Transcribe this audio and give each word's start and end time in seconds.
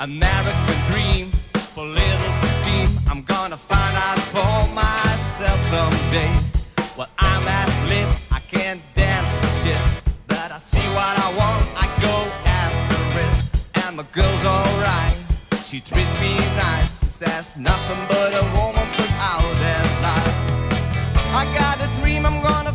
American 0.00 0.78
dream 0.86 1.26
for 1.74 1.84
little 1.84 2.32
steam. 2.62 2.86
I'm 3.10 3.22
gonna 3.22 3.56
find 3.56 3.96
out 3.96 4.18
for 4.30 4.72
myself 4.72 5.58
someday. 5.70 6.32
Well, 6.96 7.08
I'm 7.18 7.48
at 7.48 7.68
I 8.30 8.38
can't 8.48 8.80
dance 8.94 9.28
for 9.40 9.66
shit. 9.66 9.82
But 10.28 10.52
I 10.52 10.58
see 10.58 10.86
what 10.94 11.14
I 11.18 11.28
want, 11.36 11.64
I 11.74 11.86
go 12.00 12.16
after 12.46 13.00
it. 13.26 13.86
And 13.86 13.96
my 13.96 14.06
girl's 14.12 14.44
alright, 14.44 15.16
she 15.66 15.80
treats 15.80 16.14
me 16.20 16.36
nice. 16.36 17.00
She 17.00 17.06
says 17.06 17.58
nothing 17.58 17.98
but 18.08 18.34
a 18.34 18.44
woman 18.54 18.86
puts 18.94 19.12
out 19.18 19.42
as 19.42 20.02
I. 20.14 20.18
I 21.40 21.44
got 21.58 21.76
a 21.80 22.00
dream, 22.00 22.24
I'm 22.24 22.40
gonna. 22.40 22.67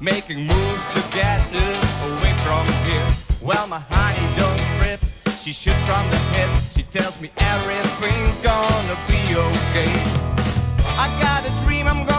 Making 0.00 0.46
moves 0.46 0.86
to 0.94 1.00
get 1.12 1.40
us 1.40 1.98
away 2.04 2.34
from 2.44 2.66
here. 2.84 3.08
Well, 3.42 3.66
my 3.66 3.80
honey 3.88 4.26
don't 4.36 4.60
trip, 4.78 5.00
she 5.38 5.52
shoots 5.52 5.82
from 5.84 6.10
the 6.10 6.18
hip. 6.34 6.50
She 6.74 6.82
tells 6.82 7.20
me 7.20 7.30
everything's 7.36 8.38
gonna 8.38 8.96
be 9.08 9.22
okay. 9.34 9.92
I 10.98 11.06
got 11.20 11.46
a 11.46 11.64
dream, 11.64 11.86
I'm 11.86 12.04
gonna 12.04 12.15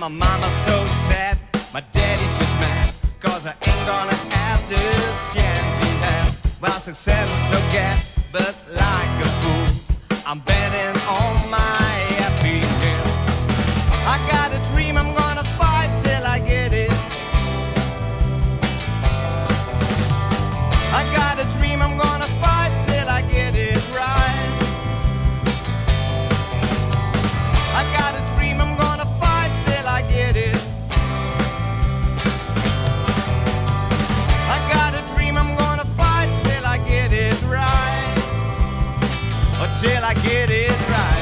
my 0.00 0.08
mama's 0.08 0.56
so 0.64 0.78
sad. 1.08 1.38
My 1.74 1.82
daddy's 1.92 2.38
just 2.38 2.54
mad. 2.54 2.94
Cause 3.20 3.46
I 3.46 3.50
ain't 3.50 3.86
gonna 3.86 4.16
have 4.32 4.66
this 4.70 5.34
chance 5.34 5.78
he 5.84 5.90
had. 6.00 6.32
Well, 6.62 6.80
success 6.80 7.28
is 7.28 7.52
no 7.52 7.60
gas, 7.70 8.18
but 8.32 8.54
like 8.72 9.12
a 9.26 9.30
fool, 9.40 9.68
I'm 10.26 10.38
betting 10.40 11.02
on 11.06 11.39
till 39.80 40.04
I 40.04 40.12
get 40.12 40.50
it 40.50 40.70
right. 40.90 41.19